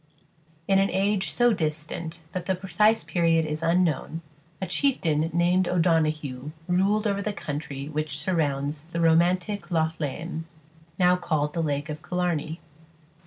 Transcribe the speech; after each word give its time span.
In 0.67 0.79
an 0.79 0.89
age 0.89 1.29
so 1.31 1.53
distant 1.53 2.23
that 2.31 2.47
the 2.47 2.55
precise 2.55 3.03
period 3.03 3.45
is 3.45 3.61
unknown, 3.61 4.23
a 4.59 4.65
chieftain 4.65 5.29
named 5.31 5.67
O'Donoghue 5.67 6.51
ruled 6.67 7.05
over 7.05 7.21
the 7.21 7.31
country 7.33 7.87
which 7.87 8.17
surrounds 8.17 8.85
the 8.93 8.99
romantic 8.99 9.69
Lough 9.69 9.93
Lean, 9.99 10.45
now 10.97 11.15
called 11.17 11.53
the 11.53 11.61
lake 11.61 11.87
of 11.87 12.01
Killarney. 12.01 12.59